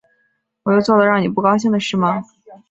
[0.63, 2.23] 我又做了让你不高兴的事吗